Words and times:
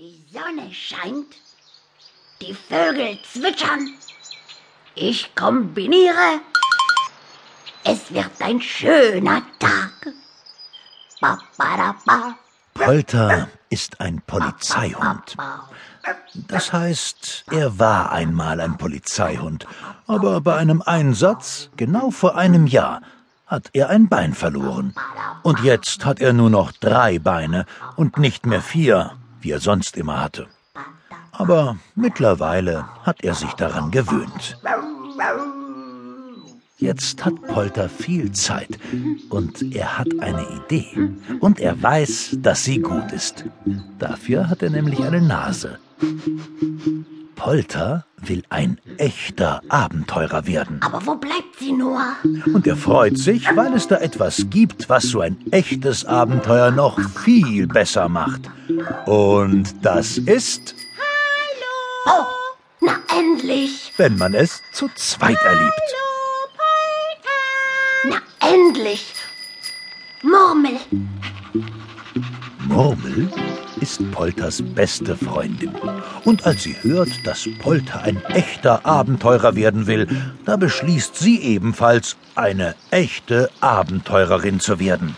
Die 0.00 0.24
Sonne 0.32 0.72
scheint, 0.72 1.34
die 2.40 2.54
Vögel 2.54 3.18
zwitschern. 3.22 3.86
Ich 4.94 5.34
kombiniere. 5.34 6.40
Es 7.84 8.10
wird 8.10 8.30
ein 8.38 8.62
schöner 8.62 9.42
Tag. 9.58 10.14
Ba, 11.20 11.38
ba, 11.58 11.76
da, 11.76 11.94
ba. 12.06 12.34
Polter 12.72 13.48
ist 13.68 14.00
ein 14.00 14.22
Polizeihund. 14.26 15.36
Das 16.48 16.72
heißt, 16.72 17.44
er 17.50 17.78
war 17.78 18.10
einmal 18.10 18.62
ein 18.62 18.78
Polizeihund, 18.78 19.66
aber 20.06 20.40
bei 20.40 20.56
einem 20.56 20.80
Einsatz, 20.80 21.68
genau 21.76 22.10
vor 22.10 22.36
einem 22.36 22.66
Jahr, 22.66 23.02
hat 23.46 23.68
er 23.74 23.90
ein 23.90 24.08
Bein 24.08 24.32
verloren. 24.32 24.94
Und 25.42 25.60
jetzt 25.60 26.06
hat 26.06 26.20
er 26.20 26.32
nur 26.32 26.48
noch 26.48 26.72
drei 26.72 27.18
Beine 27.18 27.66
und 27.96 28.16
nicht 28.16 28.46
mehr 28.46 28.62
vier, 28.62 29.12
wie 29.40 29.50
er 29.50 29.60
sonst 29.60 29.96
immer 29.96 30.20
hatte. 30.20 30.46
Aber 31.32 31.76
mittlerweile 31.94 32.86
hat 33.02 33.22
er 33.22 33.34
sich 33.34 33.52
daran 33.54 33.90
gewöhnt. 33.90 34.58
Jetzt 36.76 37.24
hat 37.24 37.34
Polter 37.42 37.88
viel 37.90 38.32
Zeit 38.32 38.78
und 39.28 39.74
er 39.74 39.98
hat 39.98 40.08
eine 40.20 40.46
Idee. 40.48 41.10
Und 41.40 41.60
er 41.60 41.80
weiß, 41.82 42.38
dass 42.38 42.64
sie 42.64 42.80
gut 42.80 43.12
ist. 43.12 43.44
Dafür 43.98 44.48
hat 44.48 44.62
er 44.62 44.70
nämlich 44.70 45.00
eine 45.02 45.20
Nase. 45.20 45.78
Polter 47.36 48.04
will 48.16 48.42
ein 48.50 48.78
echter 48.98 49.62
Abenteurer 49.68 50.46
werden. 50.46 50.80
Aber 50.82 51.06
wo 51.06 51.14
bleibt 51.16 51.58
sie 51.58 51.72
nur? 51.72 52.00
Und 52.52 52.66
er 52.66 52.76
freut 52.76 53.18
sich, 53.18 53.46
weil 53.54 53.72
es 53.74 53.88
da 53.88 53.96
etwas 53.96 54.46
gibt, 54.50 54.88
was 54.88 55.04
so 55.04 55.20
ein 55.20 55.36
echtes 55.50 56.04
Abenteuer 56.04 56.70
noch 56.70 56.98
viel 57.00 57.66
besser 57.66 58.08
macht. 58.08 58.50
Und 59.06 59.74
das 59.84 60.18
ist, 60.18 60.74
Oh, 62.06 62.24
na 62.80 62.96
endlich. 63.16 63.92
wenn 63.96 64.16
man 64.16 64.34
es 64.34 64.62
zu 64.72 64.88
zweit 64.94 65.38
erlebt. 65.44 65.94
Na 68.04 68.16
endlich. 68.48 69.12
Murmel. 70.22 70.78
Murmel 72.66 73.28
ist 73.80 74.10
Polters 74.12 74.62
beste 74.62 75.16
Freundin. 75.16 75.72
Und 76.24 76.46
als 76.46 76.62
sie 76.62 76.76
hört, 76.82 77.08
dass 77.24 77.48
Polter 77.60 78.02
ein 78.02 78.22
echter 78.26 78.84
Abenteurer 78.84 79.54
werden 79.56 79.86
will, 79.86 80.06
da 80.44 80.56
beschließt 80.56 81.16
sie 81.16 81.40
ebenfalls, 81.40 82.16
eine 82.34 82.74
echte 82.90 83.50
Abenteurerin 83.60 84.60
zu 84.60 84.78
werden. 84.78 85.16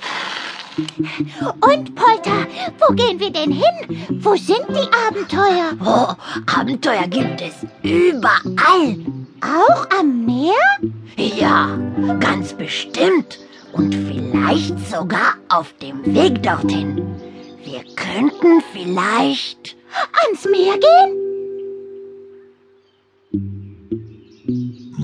Und 1.60 1.94
Polter, 1.94 2.46
wo 2.78 2.94
gehen 2.94 3.20
wir 3.20 3.30
denn 3.30 3.52
hin? 3.52 4.06
Wo 4.20 4.34
sind 4.36 4.66
die 4.70 4.88
Abenteuer? 5.06 5.72
Oh, 5.84 6.14
Abenteuer 6.54 7.06
gibt 7.08 7.40
es 7.40 7.66
überall. 7.82 8.96
Auch 9.42 9.86
am 9.98 10.24
Meer? 10.24 10.54
Ja, 11.16 11.78
ganz 12.20 12.52
bestimmt. 12.54 13.38
Und 13.72 13.94
vielleicht 13.94 14.78
sogar 14.90 15.34
auf 15.48 15.74
dem 15.78 16.04
Weg 16.14 16.42
dorthin. 16.42 17.16
Wir 17.64 17.82
könnten 17.96 18.62
vielleicht. 18.72 19.76
Ans 20.24 20.44
Meer 20.46 20.78
gehen? 20.78 21.31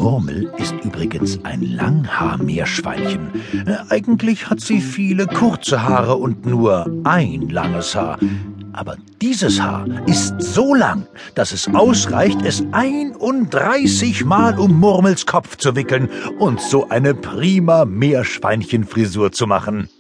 Murmel 0.09 0.51
ist 0.57 0.75
übrigens 0.85 1.39
ein 1.45 1.61
Langhaar-Meerschweinchen. 1.61 3.29
Äh, 3.67 3.77
Eigentlich 3.91 4.49
hat 4.49 4.59
sie 4.59 4.81
viele 4.81 5.27
kurze 5.27 5.83
Haare 5.83 6.17
und 6.17 6.47
nur 6.47 6.91
ein 7.05 7.51
langes 7.51 7.95
Haar. 7.95 8.19
Aber 8.73 8.97
dieses 9.21 9.61
Haar 9.61 9.87
ist 10.07 10.41
so 10.41 10.75
lang, 10.75 11.07
dass 11.35 11.53
es 11.53 11.69
ausreicht, 11.69 12.41
es 12.43 12.65
31 12.73 14.25
Mal 14.25 14.59
um 14.59 14.81
Murmels 14.81 15.27
Kopf 15.27 15.59
zu 15.59 15.77
wickeln 15.77 16.09
und 16.39 16.59
so 16.63 16.89
eine 16.89 17.13
prima 17.13 17.85
Meerschweinchenfrisur 17.85 19.33
zu 19.33 19.47
machen. 19.47 19.91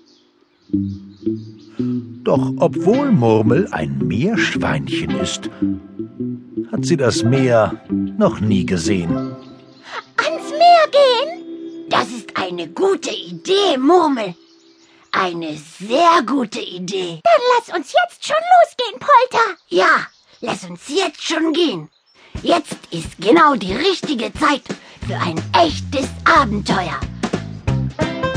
Doch 2.25 2.55
obwohl 2.57 3.13
Murmel 3.13 3.69
ein 3.73 3.99
Meerschweinchen 3.99 5.11
ist, 5.21 5.51
hat 6.73 6.87
sie 6.87 6.97
das 6.97 7.23
Meer 7.25 7.75
noch 7.91 8.41
nie 8.41 8.65
gesehen. 8.65 9.28
Gehen? 10.99 11.89
Das 11.89 12.09
ist 12.09 12.37
eine 12.37 12.69
gute 12.69 13.11
Idee, 13.11 13.77
Murmel. 13.79 14.35
Eine 15.13 15.57
sehr 15.57 16.23
gute 16.27 16.61
Idee. 16.61 17.21
Dann 17.25 17.43
lass 17.57 17.77
uns 17.77 17.93
jetzt 17.93 18.27
schon 18.27 18.37
losgehen, 18.55 19.01
Polter. 19.01 19.47
Ja, 19.69 20.07
lass 20.41 20.65
uns 20.65 20.83
jetzt 20.89 21.23
schon 21.23 21.53
gehen. 21.53 21.89
Jetzt 22.43 22.77
ist 22.91 23.17
genau 23.19 23.55
die 23.55 23.73
richtige 23.73 24.33
Zeit 24.35 24.63
für 25.07 25.17
ein 25.17 25.41
echtes 25.55 26.09
Abenteuer. 26.25 27.01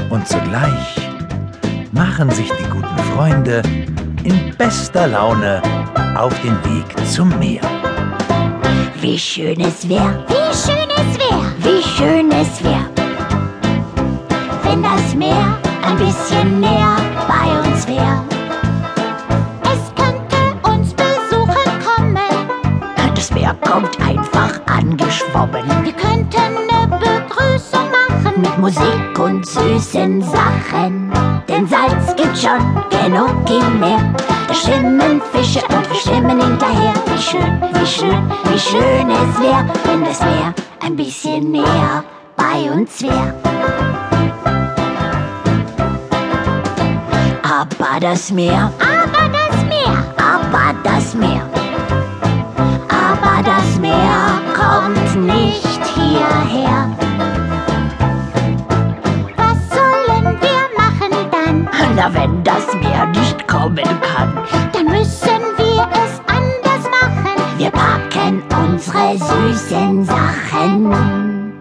Und 0.10 0.28
zugleich 0.28 0.96
machen 1.92 2.30
sich 2.32 2.50
die 2.50 2.70
guten 2.70 2.98
Freunde 3.14 3.62
in 4.24 4.56
bester 4.58 5.08
Laune 5.08 5.62
auf 6.18 6.34
den 6.42 6.58
Weg 6.66 7.08
zum 7.08 7.38
Meer. 7.38 7.62
Wie 9.02 9.18
schön 9.20 9.60
es 9.62 9.88
wäre, 9.90 10.26
Wie 10.28 10.56
schön 10.56 10.91
ein 15.92 15.98
bisschen 15.98 16.60
näher 16.62 16.96
bei 17.28 17.70
uns 17.70 17.86
wäre. 17.86 18.24
Es 19.64 19.94
könnte 19.96 20.38
uns 20.64 20.94
besuchen 20.94 21.72
kommen. 21.86 22.18
das 23.14 23.32
Meer 23.32 23.54
kommt 23.68 24.00
einfach 24.00 24.62
angeschwommen. 24.68 25.66
Wir 25.84 25.92
könnten 25.92 26.38
eine 26.38 26.88
Begrüßung 26.98 27.88
machen. 27.92 28.42
Mit 28.42 28.58
Musik 28.58 29.20
und 29.20 29.46
süßen 29.46 30.22
Sachen. 30.22 31.12
Denn 31.50 31.68
Salz 31.68 32.16
gibt 32.16 32.38
schon 32.38 32.62
genug 32.90 33.36
im 33.50 33.80
Meer. 33.82 34.14
Da 34.48 34.54
schwimmen 34.54 35.22
Fische 35.34 35.60
und 35.60 35.90
wir 35.90 36.00
schwimmen 36.00 36.40
hinterher. 36.42 36.94
Wie 37.06 37.22
schön, 37.22 37.62
wie 37.74 37.86
schön, 37.86 38.32
wie 38.46 38.60
schön 38.60 39.10
es 39.10 39.42
wäre, 39.42 39.66
wenn 39.84 40.06
das 40.06 40.22
Meer 40.22 40.54
ein 40.86 40.96
bisschen 40.96 41.52
näher 41.52 42.04
bei 42.38 42.72
uns 42.72 43.02
wäre. 43.02 43.51
Aber 47.62 48.00
das 48.00 48.32
Meer, 48.32 48.74
Aber 48.80 49.30
das 49.30 49.64
Meer, 49.66 50.04
aber 50.18 50.74
das 50.84 51.14
Meer, 51.14 51.44
aber 52.90 53.44
das 53.44 53.78
Meer 53.80 54.42
kommt 54.56 55.16
nicht 55.28 55.86
hierher. 55.94 56.90
was 59.38 59.60
sollen 59.70 60.40
wir 60.42 60.64
machen 60.76 61.30
dann? 61.30 61.70
Na, 61.96 62.12
wenn 62.12 62.44
das 62.44 62.74
Meer 62.82 63.06
nicht 63.06 63.48
kommen 63.48 63.76
kann. 63.76 64.34
Dann 64.74 64.86
müssen 64.88 65.42
wir 65.58 65.88
es 66.04 66.20
anders 66.26 66.90
machen. 66.90 67.60
Wir 67.60 67.70
packen 67.70 68.42
unsere 68.60 69.20
süßen 69.20 70.04
Sachen. 70.04 71.54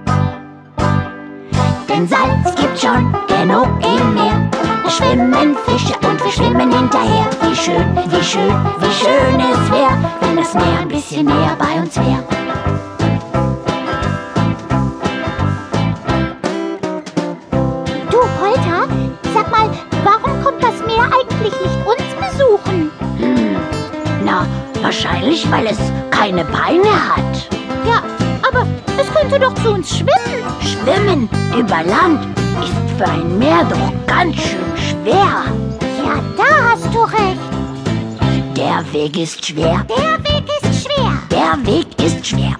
Denn 1.87 2.09
Salz 2.09 2.55
gibt 2.57 2.79
schon 2.79 3.13
genug 3.29 3.69
im 3.85 4.15
Meer. 4.15 4.70
Schwimmen 4.91 5.57
Fische 5.67 5.95
und 6.09 6.23
wir 6.25 6.33
schwimmen 6.33 6.73
hinterher. 6.73 7.27
Wie 7.43 7.55
schön, 7.55 7.97
wie 8.09 8.25
schön, 8.25 8.53
wie 8.81 8.93
schön 8.93 9.41
es 9.41 9.71
wäre, 9.71 9.97
wenn 10.21 10.37
das 10.37 10.53
Meer 10.53 10.81
ein 10.81 10.89
bisschen 10.89 11.27
näher 11.27 11.57
bei 11.59 11.81
uns 11.81 11.97
wäre. 11.97 12.25
Du, 18.11 18.19
Polter, 18.41 18.89
sag 19.33 19.51
mal, 19.53 19.71
warum 20.03 20.43
kommt 20.43 20.63
das 20.63 20.81
Meer 20.85 21.05
eigentlich 21.05 21.55
nicht 21.61 21.87
uns 21.87 22.29
besuchen? 22.29 22.91
Na, 24.25 24.45
wahrscheinlich, 24.83 25.49
weil 25.53 25.69
es 25.69 25.79
keine 26.11 26.45
Beine 26.45 27.15
hat. 27.15 27.49
Ja, 27.87 28.03
aber 28.47 28.67
es 29.01 29.13
könnte 29.15 29.39
doch 29.39 29.55
zu 29.63 29.71
uns 29.71 29.97
schwimmen. 29.97 30.43
Schwimmen 30.61 31.29
über 31.57 31.85
Land 31.85 32.40
für 33.01 33.11
ein 33.11 33.39
Meer 33.39 33.65
doch 33.65 34.07
ganz 34.07 34.37
schön 34.37 34.77
schwer. 34.77 35.45
Ja, 36.05 36.23
da 36.37 36.71
hast 36.71 36.95
du 36.95 37.01
recht. 37.01 37.41
Der 38.55 38.85
Weg 38.93 39.19
ist 39.19 39.47
schwer. 39.47 39.87
Der 39.89 40.19
Weg 40.23 40.45
ist 40.61 40.83
schwer. 40.83 41.13
Der 41.31 41.67
Weg 41.67 41.87
ist 41.99 42.27
schwer. 42.27 42.57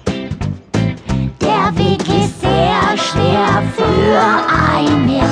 Der 1.39 1.77
Weg 1.77 2.01
ist 2.07 2.41
sehr 2.41 2.97
schwer 2.97 3.61
für 3.77 4.19
ein 4.73 5.05
Meer. 5.05 5.29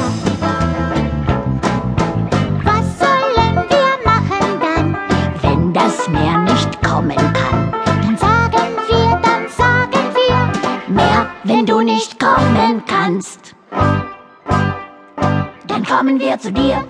Was 2.63 2.85
sollen 2.99 3.55
wir 3.67 3.91
machen 4.05 4.59
dann? 4.61 4.97
Wenn 5.41 5.73
das 5.73 6.07
Meer 6.07 6.37
nicht 6.37 6.83
kommen 6.83 7.17
kann. 7.17 7.73
Dann 8.03 8.15
sagen 8.15 8.67
wir, 8.87 9.19
dann 9.23 9.47
sagen 9.57 10.05
wir. 10.13 10.93
Meer, 10.93 11.27
wenn 11.45 11.65
du 11.65 11.81
nicht 11.81 12.19
kommen 12.19 12.83
kannst. 12.85 13.55
Dann 15.79 15.87
kommen 15.87 16.19
wir 16.19 16.37
zu 16.37 16.51
dir. 16.51 16.83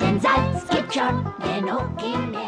Denn 0.00 0.20
Salz 0.20 0.68
gibt 0.70 0.94
schon 0.94 1.24
genug 1.42 1.88
im 1.98 2.47